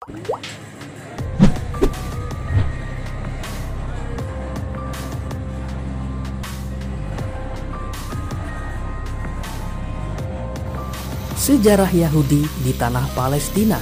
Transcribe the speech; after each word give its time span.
Sejarah 0.00 0.16
Yahudi 11.92 12.48
di 12.64 12.72
tanah 12.72 13.12
Palestina 13.12 13.76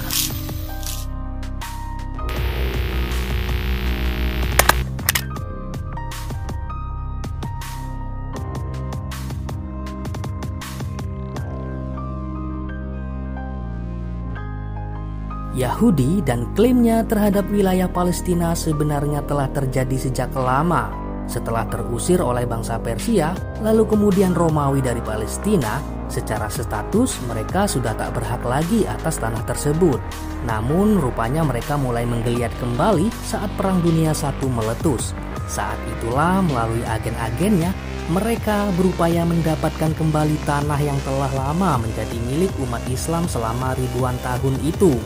Yahudi 15.59 16.22
dan 16.22 16.46
klaimnya 16.54 17.02
terhadap 17.02 17.50
wilayah 17.50 17.90
Palestina 17.90 18.54
sebenarnya 18.54 19.26
telah 19.26 19.50
terjadi 19.50 19.98
sejak 19.98 20.31
lama. 20.39 20.94
Setelah 21.26 21.67
terusir 21.67 22.22
oleh 22.22 22.46
bangsa 22.46 22.79
Persia, 22.79 23.34
lalu 23.58 23.84
kemudian 23.90 24.39
Romawi 24.39 24.79
dari 24.79 25.03
Palestina, 25.03 25.82
secara 26.07 26.46
status 26.46 27.18
mereka 27.26 27.67
sudah 27.67 27.90
tak 27.98 28.14
berhak 28.14 28.40
lagi 28.46 28.86
atas 28.86 29.18
tanah 29.18 29.43
tersebut. 29.50 29.98
Namun 30.46 30.96
rupanya 31.03 31.43
mereka 31.43 31.75
mulai 31.75 32.06
menggeliat 32.06 32.55
kembali 32.62 33.11
saat 33.27 33.50
Perang 33.59 33.83
Dunia 33.83 34.14
I 34.14 34.47
meletus. 34.47 35.11
Saat 35.50 35.77
itulah 35.98 36.39
melalui 36.47 36.86
agen-agennya, 36.86 37.75
mereka 38.14 38.70
berupaya 38.78 39.27
mendapatkan 39.27 39.91
kembali 39.98 40.39
tanah 40.47 40.81
yang 40.81 40.97
telah 41.03 41.28
lama 41.34 41.83
menjadi 41.83 42.17
milik 42.31 42.55
umat 42.62 42.81
Islam 42.89 43.27
selama 43.27 43.75
ribuan 43.75 44.14
tahun 44.22 44.55
itu. 44.64 44.97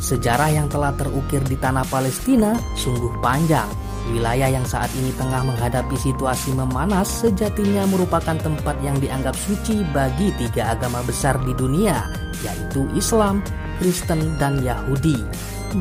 Sejarah 0.00 0.50
yang 0.50 0.66
telah 0.66 0.90
terukir 0.98 1.38
di 1.46 1.54
tanah 1.54 1.86
Palestina 1.86 2.58
sungguh 2.74 3.22
panjang. 3.22 3.70
Wilayah 4.10 4.50
yang 4.50 4.66
saat 4.66 4.90
ini 4.98 5.14
tengah 5.14 5.46
menghadapi 5.46 5.94
situasi 5.94 6.50
memanas 6.50 7.22
sejatinya 7.22 7.86
merupakan 7.86 8.34
tempat 8.34 8.74
yang 8.82 8.98
dianggap 8.98 9.38
suci 9.38 9.86
bagi 9.94 10.34
tiga 10.34 10.74
agama 10.74 10.98
besar 11.06 11.38
di 11.46 11.54
dunia, 11.54 12.10
yaitu 12.42 12.90
Islam, 12.98 13.38
Kristen, 13.78 14.34
dan 14.42 14.58
Yahudi. 14.66 15.14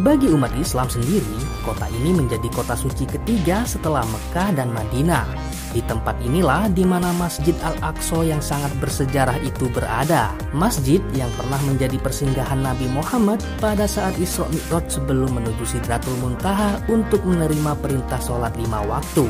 Bagi 0.06 0.30
umat 0.30 0.54
Islam 0.62 0.86
sendiri, 0.86 1.42
kota 1.66 1.90
ini 1.90 2.14
menjadi 2.14 2.46
kota 2.54 2.78
suci 2.78 3.10
ketiga 3.10 3.66
setelah 3.66 4.06
Mekah 4.06 4.54
dan 4.54 4.70
Madinah. 4.70 5.49
Di 5.70 5.86
tempat 5.86 6.18
inilah 6.26 6.66
di 6.74 6.82
mana 6.82 7.14
Masjid 7.14 7.54
Al-Aqsa 7.62 8.26
yang 8.26 8.42
sangat 8.42 8.74
bersejarah 8.82 9.38
itu 9.46 9.70
berada. 9.70 10.34
Masjid 10.50 10.98
yang 11.14 11.30
pernah 11.38 11.62
menjadi 11.70 11.94
persinggahan 12.02 12.66
Nabi 12.66 12.90
Muhammad 12.90 13.38
pada 13.62 13.86
saat 13.86 14.18
Isra 14.18 14.50
Mi'raj 14.50 14.90
sebelum 14.90 15.30
menuju 15.38 15.62
Sidratul 15.70 16.18
Muntaha 16.26 16.82
untuk 16.90 17.22
menerima 17.22 17.78
perintah 17.78 18.18
sholat 18.18 18.58
lima 18.58 18.82
waktu. 18.90 19.30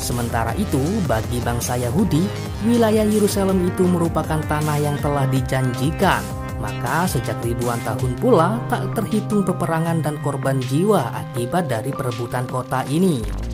Sementara 0.00 0.56
itu, 0.56 0.80
bagi 1.04 1.42
bangsa 1.44 1.76
Yahudi, 1.76 2.24
wilayah 2.64 3.04
Yerusalem 3.04 3.68
itu 3.68 3.84
merupakan 3.84 4.38
tanah 4.48 4.78
yang 4.80 4.96
telah 5.02 5.28
dijanjikan. 5.28 6.22
Maka 6.58 7.06
sejak 7.06 7.38
ribuan 7.44 7.78
tahun 7.84 8.18
pula 8.18 8.58
tak 8.66 8.94
terhitung 8.96 9.46
peperangan 9.46 10.02
dan 10.02 10.18
korban 10.24 10.58
jiwa 10.58 11.14
akibat 11.14 11.70
dari 11.70 11.92
perebutan 11.94 12.46
kota 12.50 12.82
ini. 12.90 13.47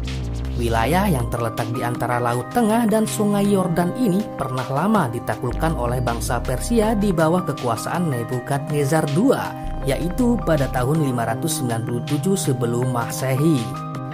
Wilayah 0.54 1.10
yang 1.10 1.26
terletak 1.34 1.66
di 1.74 1.82
antara 1.82 2.22
Laut 2.22 2.46
Tengah 2.54 2.86
dan 2.86 3.10
Sungai 3.10 3.42
Yordan 3.42 3.90
ini 3.98 4.22
pernah 4.38 4.62
lama 4.70 5.10
ditaklukkan 5.10 5.74
oleh 5.74 5.98
bangsa 5.98 6.38
Persia 6.38 6.94
di 6.94 7.10
bawah 7.10 7.42
kekuasaan 7.42 8.06
Nebukadnezar 8.06 9.02
II, 9.18 9.34
yaitu 9.82 10.38
pada 10.46 10.70
tahun 10.70 11.10
597 11.10 12.38
sebelum 12.38 12.94
Masehi. 12.94 13.58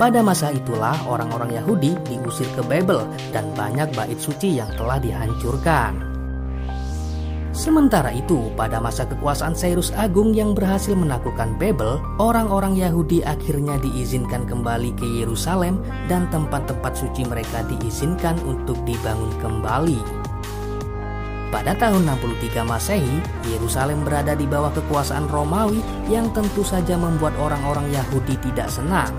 Pada 0.01 0.25
masa 0.25 0.49
itulah 0.49 0.97
orang-orang 1.05 1.61
Yahudi 1.61 1.93
diusir 2.09 2.49
ke 2.57 2.65
Babel 2.65 3.05
dan 3.37 3.53
banyak 3.53 3.93
bait 3.93 4.17
suci 4.17 4.57
yang 4.57 4.72
telah 4.81 4.97
dihancurkan. 4.97 6.20
Sementara 7.60 8.09
itu, 8.09 8.48
pada 8.56 8.81
masa 8.81 9.04
kekuasaan 9.04 9.53
Cyrus 9.53 9.93
Agung 9.93 10.32
yang 10.32 10.56
berhasil 10.56 10.97
menaklukkan 10.97 11.60
Babel, 11.60 12.00
orang-orang 12.16 12.72
Yahudi 12.72 13.21
akhirnya 13.21 13.76
diizinkan 13.84 14.48
kembali 14.48 14.97
ke 14.97 15.04
Yerusalem 15.04 15.84
dan 16.09 16.25
tempat-tempat 16.32 16.97
suci 16.97 17.28
mereka 17.28 17.60
diizinkan 17.69 18.41
untuk 18.48 18.81
dibangun 18.88 19.28
kembali. 19.44 20.00
Pada 21.53 21.76
tahun 21.76 22.09
63 22.09 22.65
Masehi, 22.65 23.21
Yerusalem 23.53 24.09
berada 24.09 24.32
di 24.32 24.48
bawah 24.48 24.72
kekuasaan 24.72 25.28
Romawi 25.28 25.84
yang 26.09 26.32
tentu 26.32 26.65
saja 26.65 26.97
membuat 26.97 27.37
orang-orang 27.37 27.92
Yahudi 27.92 28.41
tidak 28.41 28.72
senang. 28.72 29.12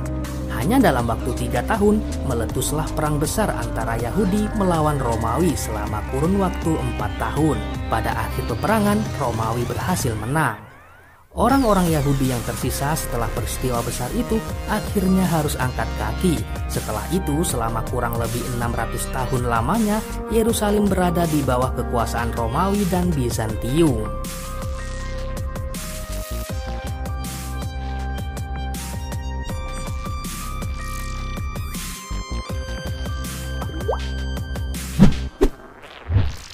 Hanya 0.62 0.78
dalam 0.78 1.10
waktu 1.10 1.34
tiga 1.34 1.66
tahun, 1.66 1.98
meletuslah 2.30 2.86
perang 2.94 3.18
besar 3.18 3.50
antara 3.50 3.98
Yahudi 3.98 4.46
melawan 4.62 5.02
Romawi 5.02 5.58
selama 5.58 6.06
kurun 6.14 6.38
waktu 6.38 6.78
empat 6.78 7.18
tahun. 7.18 7.58
Pada 7.90 8.14
akhir 8.14 8.46
peperangan, 8.46 9.02
Romawi 9.18 9.66
berhasil 9.66 10.14
menang. 10.22 10.62
Orang-orang 11.34 11.90
Yahudi 11.90 12.30
yang 12.30 12.44
tersisa 12.46 12.94
setelah 12.94 13.26
peristiwa 13.34 13.82
besar 13.82 14.14
itu 14.14 14.38
akhirnya 14.70 15.26
harus 15.26 15.58
angkat 15.58 15.90
kaki. 15.98 16.38
Setelah 16.70 17.10
itu, 17.10 17.42
selama 17.42 17.82
kurang 17.90 18.22
lebih 18.22 18.46
600 18.62 19.10
tahun 19.10 19.50
lamanya, 19.50 19.98
Yerusalem 20.30 20.86
berada 20.86 21.26
di 21.26 21.42
bawah 21.42 21.74
kekuasaan 21.74 22.38
Romawi 22.38 22.86
dan 22.94 23.10
Bizantium. 23.10 24.06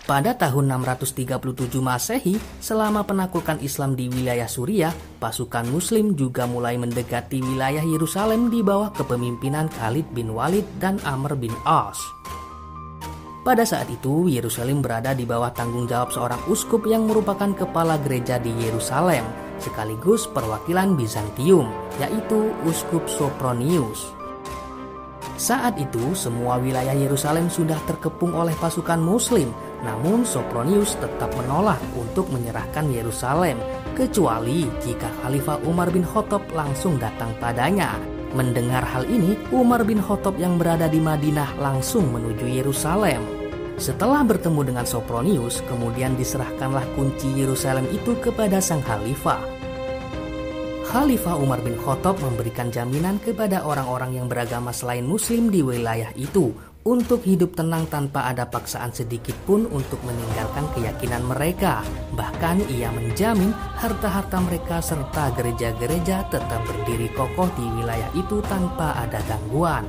Pada 0.07 0.31
tahun 0.39 0.71
637 0.87 1.83
Masehi, 1.83 2.39
selama 2.63 3.03
penaklukan 3.03 3.59
Islam 3.59 3.91
di 3.91 4.07
wilayah 4.07 4.47
Suriah, 4.47 4.95
pasukan 5.19 5.67
Muslim 5.67 6.15
juga 6.15 6.47
mulai 6.47 6.79
mendekati 6.79 7.43
wilayah 7.43 7.83
Yerusalem 7.83 8.47
di 8.47 8.63
bawah 8.63 8.95
kepemimpinan 8.95 9.67
Khalid 9.67 10.07
bin 10.15 10.31
Walid 10.31 10.63
dan 10.79 10.95
Amr 11.03 11.35
bin 11.35 11.51
As. 11.67 11.99
Pada 13.43 13.67
saat 13.67 13.91
itu, 13.91 14.31
Yerusalem 14.31 14.79
berada 14.79 15.11
di 15.11 15.27
bawah 15.27 15.51
tanggung 15.51 15.91
jawab 15.91 16.15
seorang 16.15 16.39
uskup 16.47 16.87
yang 16.87 17.03
merupakan 17.03 17.51
kepala 17.51 17.99
gereja 17.99 18.39
di 18.39 18.55
Yerusalem, 18.63 19.27
sekaligus 19.59 20.23
perwakilan 20.31 20.95
Bizantium, 20.95 21.67
yaitu 21.99 22.55
Uskup 22.63 23.11
Sopronius. 23.11 24.15
Saat 25.35 25.77
itu, 25.77 26.15
semua 26.17 26.57
wilayah 26.57 26.95
Yerusalem 26.95 27.51
sudah 27.51 27.77
terkepung 27.85 28.33
oleh 28.33 28.55
pasukan 28.57 28.97
Muslim 28.97 29.51
namun 29.85 30.25
Sopronius 30.25 30.97
tetap 30.97 31.29
menolak 31.37 31.77
untuk 31.93 32.29
menyerahkan 32.33 32.89
Yerusalem, 32.89 33.61
kecuali 33.93 34.65
jika 34.81 35.09
Khalifah 35.21 35.61
Umar 35.69 35.93
bin 35.93 36.01
Khattab 36.01 36.41
langsung 36.53 36.97
datang 36.97 37.33
padanya. 37.37 37.97
Mendengar 38.33 38.83
hal 38.83 39.05
ini, 39.05 39.37
Umar 39.53 39.85
bin 39.85 40.01
Khattab 40.01 40.35
yang 40.41 40.57
berada 40.57 40.89
di 40.89 40.97
Madinah 40.97 41.57
langsung 41.61 42.09
menuju 42.09 42.45
Yerusalem. 42.49 43.21
Setelah 43.77 44.25
bertemu 44.25 44.73
dengan 44.73 44.85
Sopronius, 44.89 45.61
kemudian 45.69 46.17
diserahkanlah 46.17 46.83
kunci 46.97 47.29
Yerusalem 47.37 47.85
itu 47.93 48.17
kepada 48.17 48.57
sang 48.57 48.81
khalifah. 48.81 49.57
Khalifah 50.87 51.37
Umar 51.37 51.61
bin 51.61 51.77
Khattab 51.77 52.17
memberikan 52.23 52.73
jaminan 52.73 53.21
kepada 53.21 53.61
orang-orang 53.61 54.17
yang 54.17 54.25
beragama 54.31 54.73
selain 54.73 55.05
Muslim 55.05 55.53
di 55.53 55.59
wilayah 55.59 56.09
itu 56.17 56.55
untuk 56.87 57.19
hidup 57.27 57.51
tenang 57.51 57.83
tanpa 57.91 58.31
ada 58.31 58.47
paksaan 58.47 58.95
sedikit 58.95 59.35
pun 59.43 59.67
untuk 59.67 59.99
meninggalkan 60.07 60.71
keyakinan 60.71 61.27
mereka. 61.27 61.83
Bahkan 62.15 62.71
ia 62.71 62.87
menjamin 62.95 63.51
harta-harta 63.51 64.39
mereka 64.39 64.79
serta 64.79 65.35
gereja-gereja 65.35 66.31
tetap 66.31 66.63
berdiri 66.63 67.11
kokoh 67.11 67.51
di 67.59 67.67
wilayah 67.75 68.07
itu 68.15 68.39
tanpa 68.47 68.95
ada 69.03 69.19
gangguan. 69.27 69.83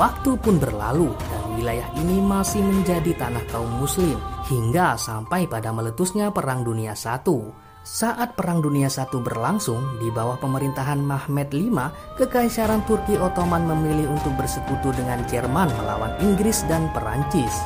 Waktu 0.00 0.38
pun 0.40 0.56
berlalu 0.56 1.12
dan 1.12 1.44
wilayah 1.60 1.88
ini 2.00 2.22
masih 2.24 2.64
menjadi 2.64 3.10
tanah 3.20 3.44
kaum 3.52 3.68
muslim 3.84 4.16
hingga 4.48 4.96
sampai 4.96 5.44
pada 5.44 5.74
meletusnya 5.76 6.32
Perang 6.32 6.64
Dunia 6.64 6.96
I. 6.96 7.69
Saat 7.80 8.36
Perang 8.36 8.60
Dunia 8.60 8.92
I 8.92 9.08
berlangsung 9.08 9.96
di 10.04 10.12
bawah 10.12 10.36
pemerintahan 10.36 11.00
Mehmed 11.00 11.48
V, 11.48 11.80
Kekaisaran 12.20 12.84
Turki 12.84 13.16
Ottoman 13.16 13.64
memilih 13.64 14.12
untuk 14.12 14.36
bersekutu 14.36 14.92
dengan 14.92 15.24
Jerman 15.24 15.72
melawan 15.80 16.12
Inggris 16.20 16.60
dan 16.68 16.92
Perancis. 16.92 17.56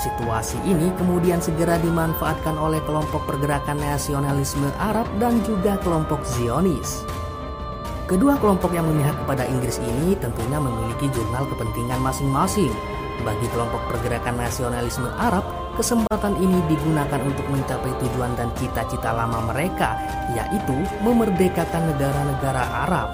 Situasi 0.00 0.56
ini 0.64 0.88
kemudian 0.96 1.44
segera 1.44 1.76
dimanfaatkan 1.76 2.56
oleh 2.56 2.80
kelompok 2.88 3.28
pergerakan 3.28 3.76
nasionalisme 3.76 4.72
Arab 4.80 5.04
dan 5.20 5.44
juga 5.44 5.76
kelompok 5.84 6.24
Zionis. 6.24 7.04
Kedua 8.08 8.40
kelompok 8.40 8.72
yang 8.72 8.88
memihak 8.88 9.12
kepada 9.28 9.44
Inggris 9.44 9.76
ini 9.76 10.16
tentunya 10.16 10.56
memiliki 10.56 11.04
jurnal 11.12 11.44
kepentingan 11.52 12.00
masing-masing. 12.00 12.72
Bagi 13.28 13.44
kelompok 13.52 13.84
pergerakan 13.92 14.40
nasionalisme 14.40 15.12
Arab, 15.20 15.44
kesempatan 15.78 16.34
ini 16.42 16.58
digunakan 16.66 17.22
untuk 17.22 17.46
mencapai 17.46 17.94
tujuan 18.02 18.34
dan 18.34 18.50
cita-cita 18.58 19.14
lama 19.14 19.54
mereka, 19.54 19.94
yaitu 20.34 20.74
memerdekakan 21.06 21.94
negara-negara 21.94 22.64
Arab. 22.90 23.08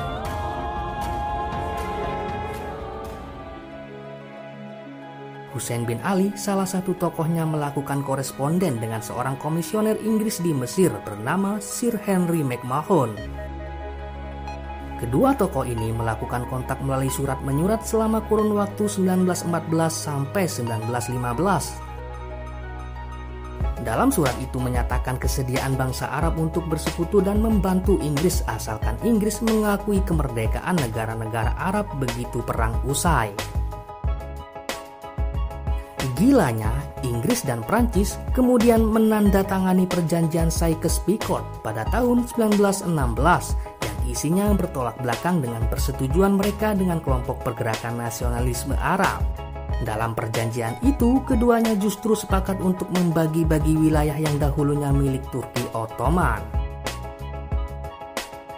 Hussein 5.52 5.86
bin 5.86 6.02
Ali, 6.02 6.34
salah 6.34 6.66
satu 6.66 6.98
tokohnya 6.98 7.46
melakukan 7.46 8.02
koresponden 8.02 8.82
dengan 8.82 8.98
seorang 8.98 9.38
komisioner 9.38 9.94
Inggris 10.02 10.42
di 10.42 10.50
Mesir 10.50 10.90
bernama 11.06 11.62
Sir 11.62 11.94
Henry 12.02 12.42
McMahon. 12.42 13.14
Kedua 14.98 15.36
tokoh 15.36 15.62
ini 15.68 15.92
melakukan 15.92 16.48
kontak 16.48 16.80
melalui 16.80 17.12
surat 17.12 17.38
menyurat 17.44 17.84
selama 17.84 18.24
kurun 18.26 18.56
waktu 18.56 18.88
1914 18.88 19.52
sampai 19.92 20.48
1915. 20.48 21.83
Dalam 23.84 24.08
surat 24.08 24.32
itu 24.40 24.56
menyatakan 24.56 25.20
kesediaan 25.20 25.76
bangsa 25.76 26.08
Arab 26.08 26.40
untuk 26.40 26.64
bersekutu 26.72 27.20
dan 27.20 27.44
membantu 27.44 28.00
Inggris 28.00 28.40
asalkan 28.48 28.96
Inggris 29.04 29.44
mengakui 29.44 30.00
kemerdekaan 30.08 30.80
negara-negara 30.80 31.52
Arab 31.60 31.92
begitu 32.00 32.40
perang 32.40 32.72
usai. 32.88 33.36
Gilanya, 36.16 36.72
Inggris 37.04 37.44
dan 37.44 37.60
Prancis 37.60 38.16
kemudian 38.32 38.80
menandatangani 38.80 39.84
perjanjian 39.84 40.48
Sykes-Picot 40.48 41.60
pada 41.60 41.84
tahun 41.92 42.24
1916 42.24 42.88
yang 43.84 43.98
isinya 44.08 44.46
bertolak 44.56 44.96
belakang 45.04 45.44
dengan 45.44 45.66
persetujuan 45.68 46.40
mereka 46.40 46.72
dengan 46.72 47.04
kelompok 47.04 47.44
pergerakan 47.44 48.00
nasionalisme 48.00 48.78
Arab. 48.80 49.43
Dalam 49.84 50.16
perjanjian 50.16 50.80
itu, 50.80 51.20
keduanya 51.28 51.76
justru 51.76 52.16
sepakat 52.16 52.56
untuk 52.64 52.88
membagi-bagi 52.96 53.76
wilayah 53.76 54.16
yang 54.16 54.40
dahulunya 54.40 54.88
milik 54.88 55.20
Turki 55.28 55.60
Ottoman. 55.76 56.64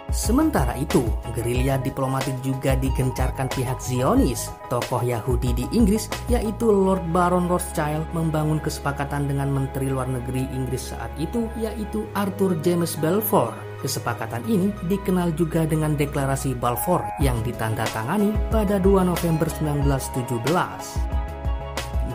Sementara 0.07 0.73
itu, 0.79 1.03
gerilya 1.35 1.77
diplomatik 1.83 2.39
juga 2.39 2.79
digencarkan 2.79 3.51
pihak 3.51 3.77
Zionis. 3.83 4.47
Tokoh 4.71 5.03
Yahudi 5.03 5.51
di 5.51 5.65
Inggris, 5.75 6.07
yaitu 6.31 6.71
Lord 6.71 7.03
Baron 7.11 7.51
Rothschild, 7.51 8.07
membangun 8.15 8.63
kesepakatan 8.63 9.27
dengan 9.27 9.51
Menteri 9.51 9.91
Luar 9.91 10.07
Negeri 10.07 10.47
Inggris 10.55 10.95
saat 10.95 11.11
itu, 11.19 11.45
yaitu 11.59 12.07
Arthur 12.15 12.55
James 12.63 12.95
Balfour. 12.97 13.51
Kesepakatan 13.77 14.41
ini 14.49 14.73
dikenal 14.89 15.37
juga 15.37 15.69
dengan 15.69 15.93
Deklarasi 15.93 16.57
Balfour 16.57 17.05
yang 17.21 17.37
ditandatangani 17.45 18.33
pada 18.49 18.81
2 18.81 19.05
November 19.05 19.45
1917. 19.45 21.16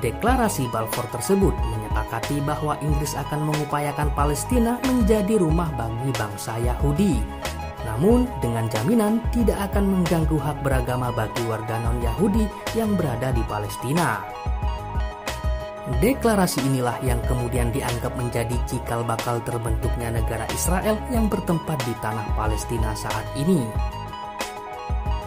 Deklarasi 0.03 0.67
Balfour 0.75 1.07
tersebut 1.15 1.55
menyepakati 1.55 2.43
bahwa 2.43 2.75
Inggris 2.83 3.15
akan 3.15 3.47
mengupayakan 3.47 4.11
Palestina 4.19 4.83
menjadi 4.83 5.39
rumah 5.39 5.71
bagi 5.79 6.11
bangsa 6.19 6.59
Yahudi 6.59 7.23
namun, 7.83 8.31
dengan 8.39 8.71
jaminan 8.71 9.19
tidak 9.35 9.59
akan 9.71 9.85
mengganggu 9.91 10.39
hak 10.39 10.63
beragama 10.63 11.11
bagi 11.11 11.43
warga 11.51 11.83
non-Yahudi 11.83 12.47
yang 12.79 12.95
berada 12.95 13.35
di 13.35 13.43
Palestina. 13.51 14.23
Deklarasi 15.99 16.63
inilah 16.63 16.95
yang 17.03 17.19
kemudian 17.27 17.75
dianggap 17.75 18.15
menjadi 18.15 18.55
cikal 18.71 19.03
bakal 19.03 19.43
terbentuknya 19.43 20.15
negara 20.15 20.47
Israel 20.55 20.95
yang 21.11 21.27
bertempat 21.27 21.83
di 21.83 21.95
tanah 21.99 22.23
Palestina 22.39 22.95
saat 22.95 23.27
ini. 23.35 23.67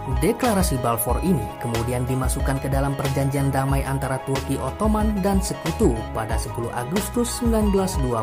Deklarasi 0.05 0.77
Balfour 0.85 1.17
ini 1.25 1.41
kemudian 1.57 2.05
dimasukkan 2.05 2.61
ke 2.61 2.69
dalam 2.69 2.93
perjanjian 2.93 3.49
damai 3.49 3.81
antara 3.81 4.21
Turki 4.29 4.53
Ottoman 4.53 5.17
dan 5.25 5.41
Sekutu 5.41 5.97
pada 6.13 6.37
10 6.37 6.53
Agustus 6.77 7.41
1920. 7.41 8.13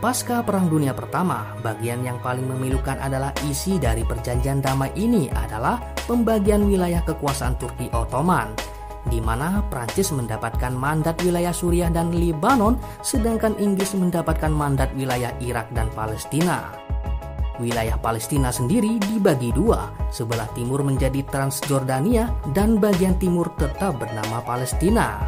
Pasca 0.00 0.40
Perang 0.40 0.64
Dunia 0.72 0.96
Pertama, 0.96 1.60
bagian 1.60 2.00
yang 2.00 2.16
paling 2.24 2.48
memilukan 2.48 2.96
adalah 3.04 3.36
isi 3.44 3.76
dari 3.76 4.00
perjanjian 4.00 4.64
damai 4.64 4.96
ini 4.96 5.28
adalah 5.28 5.76
pembagian 6.08 6.64
wilayah 6.64 7.04
kekuasaan 7.04 7.60
Turki 7.60 7.92
Ottoman, 7.92 8.48
di 9.08 9.22
mana 9.22 9.64
Prancis 9.72 10.12
mendapatkan 10.12 10.74
mandat 10.76 11.16
wilayah 11.24 11.54
Suriah 11.54 11.88
dan 11.88 12.12
Lebanon, 12.12 12.76
sedangkan 13.00 13.56
Inggris 13.56 13.96
mendapatkan 13.96 14.52
mandat 14.52 14.92
wilayah 14.92 15.32
Irak 15.40 15.72
dan 15.72 15.88
Palestina. 15.96 16.74
Wilayah 17.60 18.00
Palestina 18.00 18.48
sendiri 18.48 18.96
dibagi 18.96 19.52
dua, 19.52 19.92
sebelah 20.08 20.48
timur 20.56 20.80
menjadi 20.80 21.20
Transjordania 21.28 22.32
dan 22.56 22.80
bagian 22.80 23.16
timur 23.20 23.52
tetap 23.60 24.00
bernama 24.00 24.40
Palestina. 24.44 25.20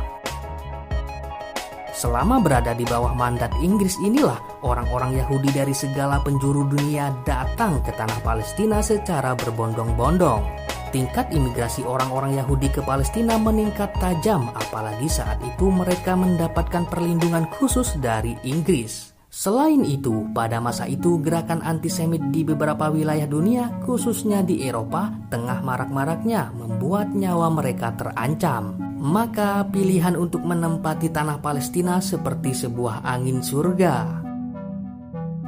Selama 1.92 2.40
berada 2.40 2.72
di 2.72 2.88
bawah 2.88 3.12
mandat 3.12 3.52
Inggris 3.60 4.00
inilah 4.00 4.40
orang-orang 4.64 5.12
Yahudi 5.22 5.52
dari 5.52 5.76
segala 5.76 6.24
penjuru 6.24 6.64
dunia 6.66 7.12
datang 7.28 7.84
ke 7.84 7.92
tanah 7.92 8.16
Palestina 8.24 8.80
secara 8.80 9.36
berbondong-bondong. 9.36 10.61
Tingkat 10.92 11.32
imigrasi 11.32 11.88
orang-orang 11.88 12.36
Yahudi 12.36 12.68
ke 12.68 12.84
Palestina 12.84 13.40
meningkat 13.40 13.96
tajam 13.96 14.52
apalagi 14.52 15.08
saat 15.08 15.40
itu 15.40 15.72
mereka 15.72 16.12
mendapatkan 16.12 16.84
perlindungan 16.92 17.48
khusus 17.48 17.96
dari 17.96 18.36
Inggris. 18.44 19.16
Selain 19.32 19.80
itu, 19.88 20.28
pada 20.36 20.60
masa 20.60 20.84
itu 20.84 21.16
gerakan 21.24 21.64
antisemit 21.64 22.20
di 22.28 22.44
beberapa 22.44 22.92
wilayah 22.92 23.24
dunia, 23.24 23.72
khususnya 23.88 24.44
di 24.44 24.68
Eropa, 24.68 25.08
tengah 25.32 25.64
marak-maraknya 25.64 26.52
membuat 26.52 27.16
nyawa 27.16 27.48
mereka 27.48 27.96
terancam. 27.96 28.76
Maka 29.00 29.64
pilihan 29.72 30.20
untuk 30.20 30.44
menempati 30.44 31.08
tanah 31.08 31.40
Palestina 31.40 32.04
seperti 32.04 32.52
sebuah 32.52 33.00
angin 33.08 33.40
surga. 33.40 34.21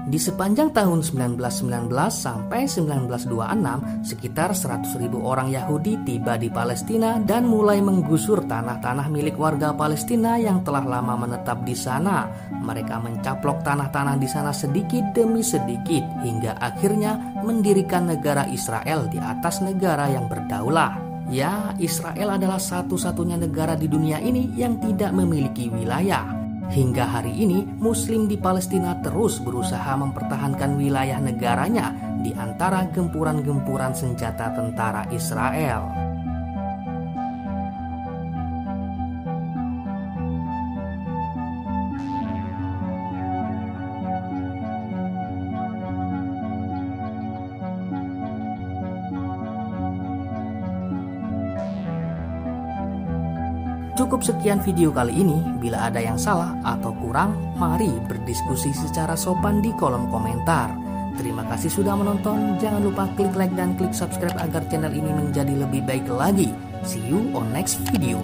Di 0.04 0.20
sepanjang 0.20 0.76
tahun 0.76 1.00
1919 1.00 1.88
sampai 2.12 2.68
1926, 2.68 4.04
sekitar 4.04 4.52
100.000 4.52 5.00
orang 5.16 5.48
Yahudi 5.48 5.96
tiba 6.04 6.36
di 6.36 6.52
Palestina 6.52 7.16
dan 7.24 7.48
mulai 7.48 7.80
menggusur 7.80 8.44
tanah-tanah 8.44 9.08
milik 9.08 9.40
warga 9.40 9.72
Palestina 9.72 10.36
yang 10.36 10.60
telah 10.60 10.84
lama 10.84 11.16
menetap 11.16 11.64
di 11.64 11.72
sana. 11.72 12.28
Mereka 12.52 13.00
mencaplok 13.00 13.64
tanah-tanah 13.64 14.20
di 14.20 14.28
sana 14.28 14.52
sedikit 14.52 15.16
demi 15.16 15.40
sedikit 15.40 16.04
hingga 16.20 16.60
akhirnya 16.60 17.40
mendirikan 17.40 18.04
negara 18.04 18.44
Israel 18.52 19.08
di 19.08 19.16
atas 19.16 19.64
negara 19.64 20.12
yang 20.12 20.28
berdaulah. 20.28 21.00
Ya, 21.32 21.72
Israel 21.80 22.36
adalah 22.36 22.60
satu-satunya 22.60 23.40
negara 23.40 23.72
di 23.72 23.88
dunia 23.88 24.20
ini 24.20 24.52
yang 24.52 24.76
tidak 24.84 25.16
memiliki 25.16 25.72
wilayah. 25.72 26.43
Hingga 26.72 27.04
hari 27.04 27.36
ini, 27.36 27.66
Muslim 27.82 28.24
di 28.24 28.40
Palestina 28.40 28.96
terus 29.04 29.36
berusaha 29.42 29.98
mempertahankan 30.00 30.80
wilayah 30.80 31.20
negaranya 31.20 31.92
di 32.24 32.32
antara 32.32 32.88
gempuran-gempuran 32.88 33.92
senjata 33.92 34.54
tentara 34.56 35.04
Israel. 35.12 36.13
Cukup 53.94 54.26
sekian 54.26 54.58
video 54.58 54.90
kali 54.90 55.14
ini. 55.22 55.38
Bila 55.62 55.86
ada 55.86 56.02
yang 56.02 56.18
salah 56.18 56.58
atau 56.66 56.90
kurang, 56.98 57.54
mari 57.54 57.94
berdiskusi 58.10 58.74
secara 58.74 59.14
sopan 59.14 59.62
di 59.62 59.70
kolom 59.78 60.10
komentar. 60.10 60.74
Terima 61.14 61.46
kasih 61.46 61.70
sudah 61.70 61.94
menonton. 61.94 62.58
Jangan 62.58 62.82
lupa 62.82 63.06
klik 63.14 63.30
like 63.38 63.54
dan 63.54 63.78
klik 63.78 63.94
subscribe 63.94 64.34
agar 64.42 64.66
channel 64.66 64.90
ini 64.90 65.14
menjadi 65.14 65.54
lebih 65.54 65.86
baik 65.86 66.10
lagi. 66.10 66.50
See 66.82 67.06
you 67.06 67.30
on 67.38 67.54
next 67.54 67.78
video. 67.94 68.18